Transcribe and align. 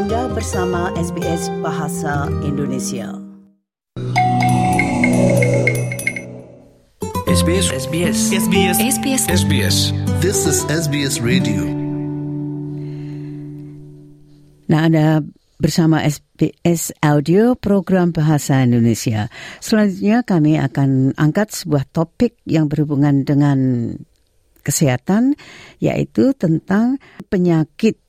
Anda 0.00 0.32
bersama 0.32 0.88
SBS 0.96 1.52
Bahasa 1.60 2.24
Indonesia. 2.40 3.20
SBS 7.28 7.68
SBS 7.68 8.16
SBS 8.32 8.76
SBS 8.80 9.22
SBS 9.28 9.76
This 10.24 10.48
is 10.48 10.64
SBS 10.72 11.20
Radio. 11.20 11.68
Nah, 14.72 14.88
Anda 14.88 15.20
bersama 15.60 16.00
SBS 16.00 16.96
Audio 17.04 17.52
Program 17.60 18.16
Bahasa 18.16 18.64
Indonesia. 18.64 19.28
Selanjutnya 19.60 20.24
kami 20.24 20.56
akan 20.64 21.12
angkat 21.20 21.52
sebuah 21.52 21.84
topik 21.92 22.40
yang 22.48 22.72
berhubungan 22.72 23.28
dengan 23.28 23.92
kesehatan, 24.64 25.36
yaitu 25.76 26.32
tentang 26.32 26.96
penyakit 27.28 28.00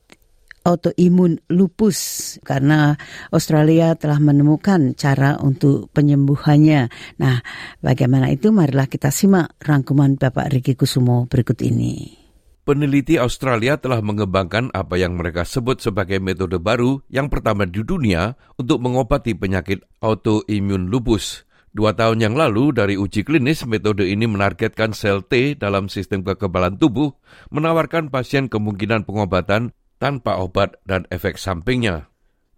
autoimun 0.61 1.41
lupus 1.49 1.97
karena 2.45 2.95
Australia 3.33 3.97
telah 3.97 4.21
menemukan 4.21 4.93
cara 4.93 5.37
untuk 5.41 5.89
penyembuhannya. 5.93 6.89
Nah, 7.17 7.41
bagaimana 7.81 8.29
itu? 8.29 8.53
Marilah 8.53 8.85
kita 8.85 9.09
simak 9.09 9.57
rangkuman 9.61 10.17
Bapak 10.17 10.53
Riki 10.53 10.77
Kusumo 10.77 11.25
berikut 11.25 11.59
ini. 11.65 12.21
Peneliti 12.61 13.17
Australia 13.17 13.81
telah 13.81 14.05
mengembangkan 14.05 14.69
apa 14.69 14.93
yang 14.93 15.17
mereka 15.17 15.41
sebut 15.41 15.81
sebagai 15.81 16.21
metode 16.21 16.61
baru 16.61 17.01
yang 17.09 17.25
pertama 17.25 17.65
di 17.65 17.81
dunia 17.81 18.37
untuk 18.53 18.77
mengobati 18.85 19.33
penyakit 19.33 19.81
autoimun 19.97 20.93
lupus. 20.93 21.49
Dua 21.71 21.95
tahun 21.95 22.19
yang 22.19 22.35
lalu 22.35 22.75
dari 22.75 22.99
uji 22.99 23.23
klinis, 23.23 23.63
metode 23.63 24.03
ini 24.03 24.27
menargetkan 24.27 24.91
sel 24.91 25.23
T 25.23 25.55
dalam 25.55 25.87
sistem 25.87 26.19
kekebalan 26.21 26.75
tubuh, 26.75 27.15
menawarkan 27.47 28.11
pasien 28.11 28.51
kemungkinan 28.51 29.07
pengobatan 29.07 29.71
tanpa 30.01 30.41
obat 30.41 30.81
dan 30.81 31.05
efek 31.13 31.37
sampingnya. 31.37 32.09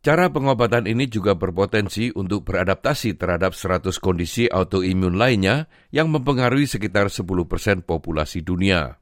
Cara 0.04 0.32
pengobatan 0.32 0.88
ini 0.88 1.08
juga 1.08 1.36
berpotensi 1.36 2.12
untuk 2.16 2.48
beradaptasi 2.48 3.20
terhadap 3.20 3.56
100 3.56 3.92
kondisi 4.00 4.48
autoimun 4.48 5.16
lainnya 5.20 5.68
yang 5.92 6.12
mempengaruhi 6.12 6.68
sekitar 6.68 7.12
10 7.12 7.24
persen 7.48 7.84
populasi 7.84 8.44
dunia. 8.44 9.00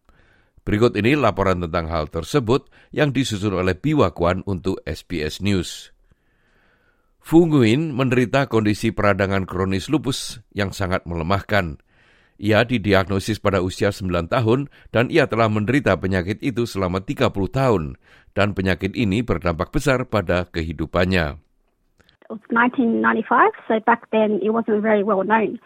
Berikut 0.61 0.93
ini 0.93 1.17
laporan 1.17 1.57
tentang 1.65 1.89
hal 1.89 2.05
tersebut 2.05 2.69
yang 2.93 3.09
disusun 3.09 3.57
oleh 3.57 3.73
Biwa 3.73 4.13
Kwan 4.13 4.45
untuk 4.45 4.77
SBS 4.85 5.41
News. 5.41 5.89
Fu 7.17 7.49
Nguyen 7.49 7.93
menderita 7.93 8.45
kondisi 8.45 8.93
peradangan 8.93 9.49
kronis 9.49 9.89
lupus 9.89 10.41
yang 10.53 10.69
sangat 10.69 11.05
melemahkan. 11.09 11.81
Ia 12.41 12.65
didiagnosis 12.65 13.37
pada 13.37 13.61
usia 13.61 13.93
9 13.93 14.25
tahun 14.25 14.69
dan 14.89 15.13
ia 15.13 15.29
telah 15.29 15.45
menderita 15.45 15.93
penyakit 16.01 16.41
itu 16.41 16.65
selama 16.65 17.05
30 17.05 17.29
tahun 17.29 18.01
dan 18.33 18.55
penyakit 18.55 18.95
ini 18.95 19.21
berdampak 19.21 19.71
besar 19.71 20.07
pada 20.07 20.47
kehidupannya. 20.47 21.39
It 22.27 22.29
was 22.29 22.43
1995, 22.47 23.51
so 23.67 23.79
back 23.83 24.07
then 24.15 24.39
it 24.39 24.55
wasn't 24.55 24.79
very 24.79 25.03
well 25.03 25.23
known. 25.23 25.59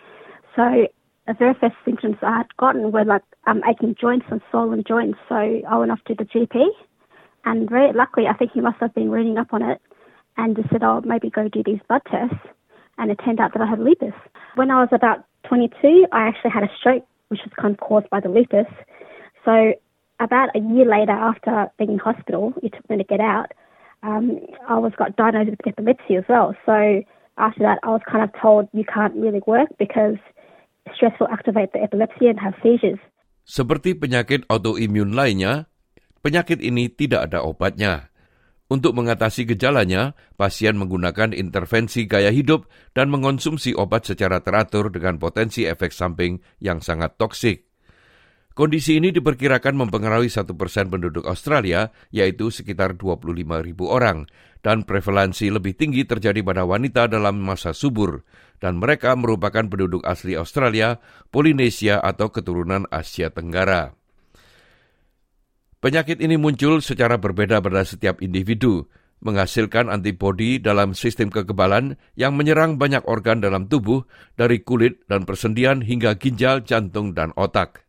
So 0.58 0.90
the 1.28 1.34
very 1.34 1.54
first 1.54 1.78
symptoms 1.86 2.18
I 2.22 2.42
had 2.42 2.50
gotten 2.58 2.92
were 2.92 3.06
like 3.06 3.22
um, 3.46 3.62
aching 3.70 3.96
joints 4.00 4.26
and 4.30 4.42
swollen 4.50 4.84
joints. 4.88 5.20
So 5.30 5.36
I 5.36 5.78
went 5.78 5.92
off 5.92 6.02
to 6.08 6.16
the 6.16 6.26
GP, 6.26 6.66
and 7.46 7.70
very 7.70 7.94
luckily, 7.94 8.26
I 8.28 8.34
think 8.34 8.52
he 8.54 8.62
must 8.62 8.78
have 8.80 8.94
been 8.94 9.12
reading 9.12 9.38
up 9.38 9.54
on 9.54 9.62
it, 9.62 9.82
and 10.38 10.56
just 10.56 10.70
said, 10.70 10.82
"Oh, 10.82 11.02
maybe 11.06 11.30
go 11.30 11.48
do 11.48 11.62
these 11.62 11.80
blood 11.88 12.02
tests." 12.10 12.42
And 12.98 13.12
it 13.12 13.20
turned 13.24 13.40
out 13.40 13.54
that 13.54 13.62
I 13.62 13.70
had 13.70 13.80
lupus. 13.80 14.16
When 14.56 14.72
I 14.72 14.80
was 14.80 14.90
about 14.92 15.26
22, 15.50 16.08
I 16.12 16.28
actually 16.28 16.52
had 16.52 16.64
a 16.64 16.72
stroke, 16.80 17.06
which 17.28 17.42
was 17.44 17.52
kind 17.60 17.74
of 17.76 17.80
caused 17.80 18.10
by 18.10 18.22
the 18.22 18.30
lupus. 18.30 18.72
So 19.44 19.74
about 20.20 20.56
a 20.56 20.60
year 20.60 20.88
later, 20.88 21.12
after 21.12 21.68
being 21.78 21.94
in 21.96 22.00
hospital, 22.00 22.54
it 22.64 22.74
took 22.74 22.88
me 22.90 22.98
to 22.98 23.04
get 23.04 23.20
out. 23.20 23.52
Um, 24.04 24.40
I 24.70 24.78
was 24.78 24.94
got 24.98 25.16
diagnosed 25.16 25.52
with 25.52 25.68
epilepsy 25.68 26.16
as 26.16 26.26
well. 26.30 26.54
So 26.66 27.04
after 27.38 27.62
that, 27.66 27.80
I 27.84 27.90
was 27.90 28.04
kind 28.08 28.24
of 28.24 28.32
told 28.40 28.70
you 28.72 28.86
can't 28.86 29.16
really 29.16 29.42
work 29.48 29.70
because 29.80 30.16
stress 30.94 31.18
will 31.20 31.32
activate 31.32 31.74
the 31.74 31.82
epilepsy 31.82 32.28
and 32.28 32.40
have 32.40 32.54
seizures. 32.62 33.02
Seperti 33.46 33.94
penyakit 33.94 34.50
autoimun 34.50 35.14
lainnya, 35.14 35.70
penyakit 36.26 36.62
ini 36.66 36.90
tidak 36.90 37.30
ada 37.30 37.46
obatnya. 37.46 38.10
Untuk 38.66 38.98
mengatasi 38.98 39.46
gejalanya, 39.46 40.18
pasien 40.42 40.74
menggunakan 40.82 41.38
intervensi 41.38 42.10
gaya 42.10 42.34
hidup 42.34 42.66
dan 42.98 43.14
mengonsumsi 43.14 43.78
obat 43.78 44.10
secara 44.10 44.42
teratur 44.42 44.90
dengan 44.90 45.22
potensi 45.22 45.70
efek 45.70 45.94
samping 45.94 46.42
yang 46.58 46.82
sangat 46.82 47.22
toksik. 47.22 47.70
Kondisi 48.56 48.96
ini 48.96 49.12
diperkirakan 49.12 49.76
mempengaruhi 49.76 50.32
satu 50.32 50.56
persen 50.56 50.88
penduduk 50.88 51.28
Australia, 51.28 51.92
yaitu 52.08 52.48
sekitar 52.48 52.96
25 52.96 53.36
ribu 53.60 53.92
orang, 53.92 54.32
dan 54.64 54.88
prevalensi 54.88 55.52
lebih 55.52 55.76
tinggi 55.76 56.08
terjadi 56.08 56.40
pada 56.40 56.64
wanita 56.64 57.12
dalam 57.12 57.36
masa 57.44 57.76
subur, 57.76 58.24
dan 58.64 58.80
mereka 58.80 59.12
merupakan 59.20 59.68
penduduk 59.68 60.08
asli 60.08 60.40
Australia, 60.40 61.04
Polinesia, 61.36 62.00
atau 62.00 62.32
keturunan 62.32 62.88
Asia 62.96 63.28
Tenggara. 63.28 63.92
Penyakit 65.84 66.24
ini 66.24 66.40
muncul 66.40 66.80
secara 66.80 67.20
berbeda 67.20 67.60
pada 67.60 67.84
setiap 67.84 68.24
individu, 68.24 68.88
menghasilkan 69.20 69.92
antibodi 69.92 70.64
dalam 70.64 70.96
sistem 70.96 71.28
kekebalan 71.28 72.00
yang 72.16 72.40
menyerang 72.40 72.80
banyak 72.80 73.04
organ 73.04 73.44
dalam 73.44 73.68
tubuh 73.68 74.08
dari 74.40 74.64
kulit 74.64 75.04
dan 75.12 75.28
persendian 75.28 75.84
hingga 75.84 76.16
ginjal, 76.16 76.64
jantung, 76.64 77.12
dan 77.12 77.36
otak. 77.36 77.85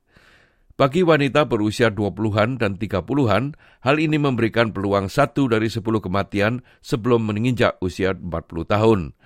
Bagi 0.77 1.01
wanita 1.01 1.49
berusia 1.49 1.89
20-an 1.89 2.61
dan 2.61 2.77
30-an, 2.77 3.57
hal 3.81 3.97
ini 3.97 4.21
memberikan 4.21 4.77
peluang 4.77 5.09
satu 5.09 5.49
dari 5.49 5.73
10 5.73 5.81
kematian 5.81 6.61
sebelum 6.85 7.25
menginjak 7.25 7.81
usia 7.81 8.13
40 8.13 8.29
tahun. 8.69 9.17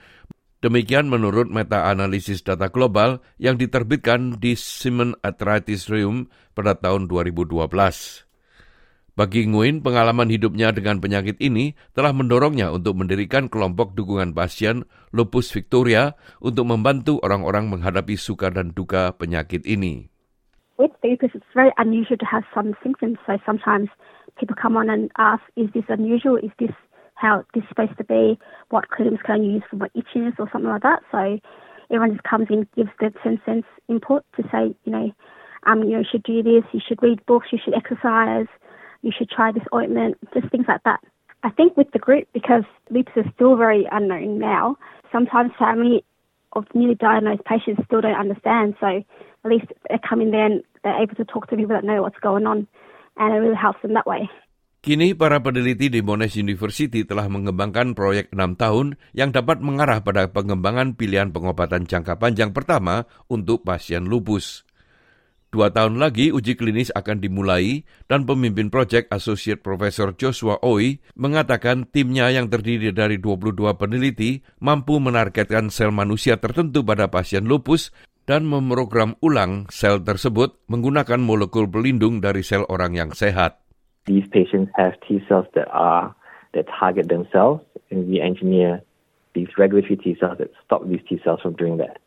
Demikian 0.63 1.11
menurut 1.11 1.51
meta-analisis 1.51 2.47
data 2.47 2.71
global 2.71 3.19
yang 3.43 3.59
diterbitkan 3.59 4.39
di 4.39 4.55
Simon 4.55 5.19
Arthritis 5.27 5.91
Rheum 5.91 6.31
pada 6.55 6.79
tahun 6.79 7.11
2012. 7.11 7.67
Bagi 9.19 9.51
Nguyen, 9.51 9.83
pengalaman 9.83 10.31
hidupnya 10.31 10.71
dengan 10.71 11.03
penyakit 11.03 11.43
ini 11.43 11.75
telah 11.99 12.15
mendorongnya 12.15 12.71
untuk 12.71 12.95
mendirikan 12.95 13.51
kelompok 13.51 13.99
dukungan 13.99 14.39
pasien 14.39 14.87
Lupus 15.11 15.51
Victoria 15.51 16.15
untuk 16.39 16.71
membantu 16.71 17.19
orang-orang 17.27 17.67
menghadapi 17.75 18.15
suka 18.15 18.55
dan 18.55 18.71
duka 18.71 19.19
penyakit 19.19 19.67
ini. 19.67 20.10
With 20.81 20.93
lupus, 21.05 21.33
it's 21.35 21.45
very 21.55 21.73
unusual 21.77 22.17
to 22.17 22.25
have 22.25 22.43
some 22.55 22.75
symptoms. 22.83 23.19
So 23.27 23.37
sometimes 23.45 23.91
people 24.39 24.57
come 24.57 24.79
on 24.79 24.89
and 24.89 25.11
ask, 25.19 25.43
is 25.55 25.69
this 25.75 25.85
unusual? 25.91 26.39
Is 26.39 26.53
this 26.59 26.71
how 27.17 27.45
this 27.53 27.65
is 27.65 27.69
supposed 27.69 27.99
to 27.99 28.05
be? 28.05 28.39
What 28.71 28.89
creams 28.89 29.19
can 29.23 29.43
I 29.43 29.45
use 29.45 29.63
for 29.69 29.77
my 29.77 29.89
itchiness 29.89 30.39
or 30.39 30.49
something 30.51 30.71
like 30.71 30.81
that? 30.81 31.03
So 31.13 31.39
everyone 31.91 32.13
just 32.13 32.25
comes 32.25 32.47
in, 32.49 32.67
gives 32.75 32.89
their 32.99 33.11
10 33.23 33.43
cents 33.45 33.67
input 33.91 34.25
to 34.37 34.43
say, 34.51 34.75
you 34.85 34.93
know, 34.93 35.13
um, 35.65 35.83
you 35.83 35.91
know, 35.91 35.99
you 35.99 36.07
should 36.11 36.23
do 36.23 36.43
this, 36.43 36.65
you 36.73 36.81
should 36.81 37.03
read 37.03 37.27
books, 37.27 37.49
you 37.53 37.59
should 37.63 37.75
exercise, 37.75 38.47
you 39.03 39.13
should 39.15 39.29
try 39.29 39.53
this 39.53 39.65
ointment, 39.75 40.17
just 40.33 40.49
things 40.49 40.65
like 40.67 40.83
that. 40.85 41.01
I 41.43 41.51
think 41.51 41.77
with 41.77 41.91
the 41.93 41.99
group, 41.99 42.27
because 42.33 42.65
lupus 42.89 43.13
is 43.17 43.27
still 43.35 43.55
very 43.55 43.87
unknown 43.93 44.39
now, 44.39 44.79
sometimes 45.13 45.53
family 45.59 46.07
of 46.55 46.65
newly 46.75 46.95
diagnosed 46.95 47.45
patients 47.45 47.83
still 47.85 48.01
don't 48.01 48.19
understand. 48.19 48.77
So 48.81 49.05
at 49.45 49.51
least 49.51 49.67
they 49.89 49.99
come 50.09 50.21
in 50.21 50.31
there 50.31 50.47
and 50.47 50.63
they're 50.83 51.01
able 51.01 51.17
to 51.17 51.27
talk 51.27 51.49
to 51.49 51.57
people 51.57 51.77
that 51.77 51.85
know 51.85 52.01
what's 52.03 52.19
going 52.21 52.47
on, 52.47 52.67
and 53.17 53.29
it 53.35 53.39
really 53.39 53.59
helps 53.59 53.81
them 53.83 53.95
that 53.95 54.07
way. 54.07 54.29
Kini 54.81 55.13
para 55.13 55.45
peneliti 55.45 55.93
di 55.93 56.01
Monash 56.01 56.41
University 56.41 57.05
telah 57.05 57.29
mengembangkan 57.29 57.93
proyek 57.93 58.33
enam 58.33 58.57
tahun 58.57 58.97
yang 59.13 59.29
dapat 59.29 59.61
mengarah 59.61 60.01
pada 60.01 60.33
pengembangan 60.33 60.97
pilihan 60.97 61.29
pengobatan 61.37 61.85
jangka 61.85 62.17
panjang 62.17 62.57
pertama 62.57 63.05
untuk 63.29 63.61
pasien 63.61 64.09
lupus. 64.09 64.65
Dua 65.51 65.69
tahun 65.69 65.99
lagi 65.99 66.31
uji 66.31 66.55
klinis 66.57 66.95
akan 66.95 67.21
dimulai 67.21 67.85
dan 68.07 68.23
pemimpin 68.23 68.71
proyek 68.71 69.11
Associate 69.11 69.59
Professor 69.59 70.15
Joshua 70.15 70.63
Oi 70.63 71.03
mengatakan 71.13 71.91
timnya 71.91 72.31
yang 72.31 72.47
terdiri 72.47 72.95
dari 72.95 73.19
22 73.19 73.59
peneliti 73.75 74.47
mampu 74.63 74.97
menargetkan 74.97 75.69
sel 75.69 75.91
manusia 75.91 76.39
tertentu 76.39 76.87
pada 76.87 77.11
pasien 77.11 77.45
lupus 77.45 77.91
dan 78.31 78.47
memprogram 78.47 79.19
ulang 79.27 79.67
sel 79.75 79.99
tersebut 79.99 80.55
menggunakan 80.71 81.19
molekul 81.19 81.67
pelindung 81.67 82.23
dari 82.23 82.47
sel 82.47 82.63
orang 82.71 82.95
yang 82.95 83.11
sehat. 83.11 83.59
These 84.07 84.31
patients 84.31 84.71
have 84.79 84.95
T 85.03 85.19
cells 85.27 85.51
that 85.59 85.67
are 85.75 86.15
that 86.55 86.71
target 86.71 87.11
themselves, 87.11 87.67
and 87.91 88.07
we 88.07 88.23
engineer 88.23 88.87
these 89.35 89.51
regulatory 89.59 89.99
T 89.99 90.15
cells 90.15 90.39
that 90.39 90.55
stop 90.63 90.87
these 90.87 91.03
T 91.11 91.19
cells 91.27 91.43
from 91.43 91.59
doing 91.59 91.83
that. 91.83 91.99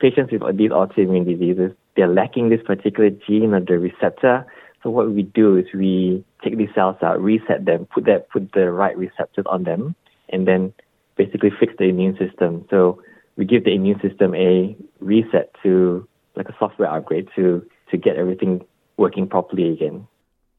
Patients 0.00 0.32
with 0.32 0.40
these 0.56 0.72
autoimmune 0.72 1.28
diseases 1.28 1.76
they're 1.96 2.08
lacking 2.08 2.50
this 2.50 2.60
particular 2.64 3.10
gene 3.10 3.54
or 3.54 3.60
the 3.60 3.78
receptor. 3.78 4.46
So 4.82 4.90
what 4.90 5.10
we 5.10 5.22
do 5.22 5.56
is 5.56 5.64
we 5.74 6.24
take 6.44 6.58
these 6.58 6.68
cells 6.74 6.96
out, 7.02 7.20
reset 7.20 7.64
them, 7.64 7.88
put 7.92 8.04
that 8.04 8.28
put 8.30 8.52
the 8.52 8.70
right 8.70 8.96
receptors 8.96 9.46
on 9.48 9.64
them, 9.64 9.96
and 10.28 10.46
then 10.46 10.72
basically 11.16 11.50
fix 11.58 11.72
the 11.78 11.84
immune 11.84 12.16
system. 12.20 12.64
So 12.70 13.02
we 13.36 13.44
give 13.44 13.64
the 13.64 13.72
immune 13.72 14.00
system 14.00 14.32
a 14.34 14.74
reset 15.00 15.52
to 15.62 16.04
like 16.34 16.48
a 16.48 16.56
software 16.56 16.90
upgrade 16.90 17.28
to 17.36 17.64
to 17.92 17.94
get 17.96 18.16
everything 18.16 18.64
working 18.96 19.28
properly 19.28 19.72
again. 19.72 20.08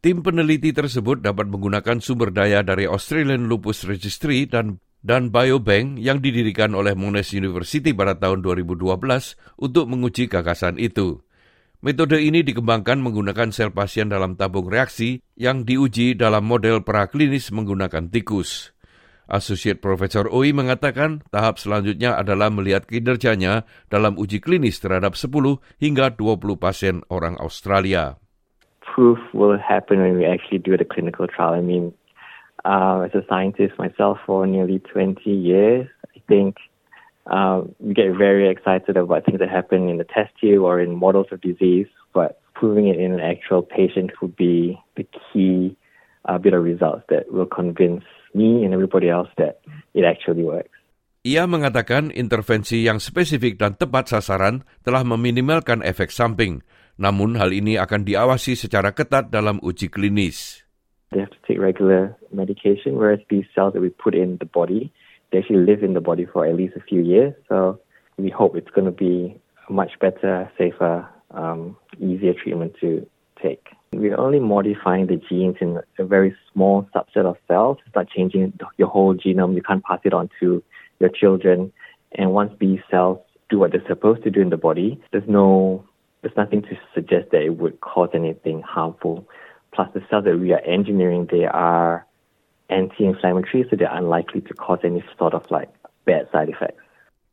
Tim 0.02 0.22
peneliti 0.22 0.72
tersebut 0.72 1.26
dapat 1.26 1.50
menggunakan 1.50 1.98
sumber 2.00 2.30
daya 2.30 2.62
dari 2.62 2.86
Australian 2.86 3.50
Lupus 3.50 3.84
Registry 3.84 4.46
dan 4.46 4.78
dan 5.02 5.34
Biobank 5.34 5.98
yang 5.98 6.22
didirikan 6.22 6.78
oleh 6.78 6.94
Monash 6.94 7.34
University 7.34 7.94
pada 7.98 8.18
tahun 8.18 8.46
2012 8.46 8.86
untuk 9.58 9.86
menguji 9.90 10.30
gagasan 10.30 10.78
itu. 10.78 11.22
Metode 11.78 12.18
ini 12.18 12.42
dikembangkan 12.42 12.98
menggunakan 12.98 13.54
sel 13.54 13.70
pasien 13.70 14.10
dalam 14.10 14.34
tabung 14.34 14.66
reaksi 14.66 15.22
yang 15.38 15.62
diuji 15.62 16.18
dalam 16.18 16.42
model 16.42 16.82
praklinis 16.82 17.54
menggunakan 17.54 18.10
tikus. 18.10 18.77
Associate 19.28 19.76
Professor 19.76 20.28
Oi 20.32 20.56
mengatakan 20.56 21.24
tahap 21.30 21.60
selanjutnya 21.60 22.16
adalah 22.16 22.48
melihat 22.48 22.88
kinerjanya 22.88 23.68
dalam 23.92 24.16
uji 24.16 24.40
klinis 24.40 24.80
terhadap 24.80 25.20
10 25.20 25.60
hingga 25.84 26.16
20 26.16 26.56
pasien 26.56 27.04
orang 27.12 27.36
Australia. 27.44 28.16
Proof 28.84 29.20
will 29.36 29.60
happen 29.60 30.00
when 30.00 30.16
we 30.16 30.26
actually 30.26 30.58
do 30.58 30.80
the 30.80 30.88
clinical 30.88 31.28
trial. 31.28 31.54
I 31.54 31.62
mean, 31.62 31.92
uh, 32.66 33.06
as 33.06 33.14
a 33.14 33.24
scientist 33.28 33.78
myself 33.78 34.18
for 34.26 34.48
nearly 34.48 34.80
20 34.80 35.22
years, 35.30 35.86
I 36.16 36.20
think 36.26 36.58
um, 37.28 37.76
we 37.80 37.94
get 37.94 38.16
very 38.16 38.50
excited 38.50 38.98
about 38.98 39.26
things 39.26 39.40
that 39.40 39.50
happen 39.50 39.90
in 39.90 39.98
the 39.98 40.08
test 40.08 40.34
tube 40.40 40.64
or 40.64 40.80
in 40.80 40.96
models 40.96 41.28
of 41.32 41.42
disease, 41.42 41.88
but 42.14 42.40
proving 42.56 42.88
it 42.88 43.00
in 43.00 43.12
an 43.14 43.20
actual 43.20 43.62
patient 43.62 44.12
would 44.22 44.36
be 44.36 44.80
the 44.96 45.06
key 45.32 45.78
uh, 46.28 46.38
bit 46.38 46.54
of 46.54 46.62
results 46.62 47.08
that 47.10 47.32
will 47.32 47.50
convince 47.50 48.04
me 48.36 48.64
and 48.68 48.76
everybody 48.76 49.10
else 49.10 49.32
that 49.42 49.64
it 49.96 50.04
actually 50.04 50.44
works. 50.44 50.72
Ia 51.28 51.44
mengatakan 51.44 52.14
intervensi 52.14 52.88
yang 52.88 53.04
spesifik 53.04 53.60
dan 53.60 53.76
tepat 53.76 54.16
sasaran 54.16 54.64
telah 54.86 55.04
meminimalkan 55.04 55.84
efek 55.84 56.14
samping. 56.14 56.64
Namun 56.96 57.36
hal 57.36 57.52
ini 57.52 57.76
akan 57.76 58.08
diawasi 58.08 58.56
secara 58.56 58.96
ketat 58.96 59.28
dalam 59.28 59.60
uji 59.60 59.92
klinis. 59.92 60.64
They 61.12 61.24
have 61.24 61.32
to 61.32 61.42
take 61.48 61.60
regular 61.60 62.16
medication, 62.32 63.00
whereas 63.00 63.24
these 63.32 63.48
cells 63.56 63.76
that 63.76 63.84
we 63.84 63.92
put 63.92 64.12
in 64.12 64.40
the 64.44 64.48
body 64.48 64.92
they 65.32 65.40
actually 65.40 65.66
live 65.66 65.84
in 65.84 65.94
the 65.94 66.02
body 66.02 66.26
for 66.26 66.46
at 66.46 66.56
least 66.56 66.76
a 66.76 66.82
few 66.82 67.02
years. 67.02 67.34
So 67.50 67.80
we 68.18 68.30
hope 68.30 68.56
it's 68.56 68.70
going 68.72 68.86
to 68.86 68.92
be 68.92 69.40
a 69.70 69.74
much 69.74 69.92
better, 70.00 70.50
safer, 70.58 71.08
um, 71.32 71.78
easier 72.00 72.34
treatment 72.34 72.76
to 72.82 73.06
take. 73.42 73.68
We're 73.94 74.20
only 74.20 74.40
modifying 74.40 75.08
the 75.08 75.16
genes 75.16 75.56
in 75.62 75.80
a 75.98 76.06
very 76.06 76.36
small 76.52 76.88
subset 76.94 77.26
of 77.26 77.38
cells. 77.48 77.78
It's 77.86 77.96
not 77.96 78.10
changing 78.10 78.54
your 78.78 78.90
whole 78.90 79.16
genome. 79.16 79.56
You 79.56 79.64
can't 79.64 79.84
pass 79.84 80.00
it 80.04 80.14
on 80.14 80.30
to 80.40 80.62
your 81.00 81.10
children. 81.10 81.72
And 82.14 82.32
once 82.32 82.52
these 82.60 82.80
cells 82.92 83.20
do 83.50 83.60
what 83.60 83.72
they're 83.72 83.88
supposed 83.88 84.24
to 84.24 84.32
do 84.32 84.42
in 84.42 84.50
the 84.50 84.58
body, 84.58 85.00
there's 85.12 85.28
no, 85.28 85.84
there's 86.22 86.36
nothing 86.36 86.62
to 86.64 86.78
suggest 86.94 87.32
that 87.32 87.42
it 87.42 87.58
would 87.58 87.80
cause 87.80 88.10
anything 88.14 88.62
harmful. 88.62 89.28
Plus, 89.72 89.88
the 89.94 90.02
cells 90.10 90.26
that 90.26 90.38
we 90.40 90.54
are 90.54 90.62
engineering, 90.62 91.28
they 91.32 91.46
are 91.46 92.06
anti-inflammatory, 92.70 93.66
so 93.70 93.76
they're 93.76 93.92
unlikely 93.92 94.42
to 94.42 94.54
cause 94.54 94.80
any 94.84 95.04
sort 95.18 95.34
of 95.34 95.50
like 95.50 95.70
bad 96.06 96.28
side 96.32 96.50
effects. 96.50 96.84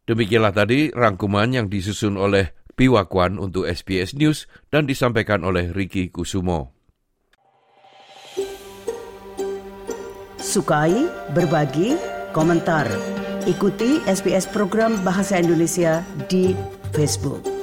Demikianlah 0.04 0.52
tadi 0.52 0.92
rangkuman 0.92 1.56
yang 1.56 1.66
disusun 1.72 2.20
oleh 2.20 2.52
Piwakwan 2.74 3.38
untuk 3.38 3.70
SBS 3.70 4.18
News 4.18 4.50
dan 4.74 4.90
disampaikan 4.90 5.46
oleh 5.46 5.70
Ricky 5.70 6.10
Kusumo. 6.10 6.74
Sukai, 10.42 11.08
berbagi, 11.32 11.96
komentar. 12.34 12.90
Ikuti 13.46 14.02
SBS 14.04 14.50
program 14.50 14.98
Bahasa 15.06 15.40
Indonesia 15.40 16.02
di 16.28 16.52
Facebook. 16.92 17.53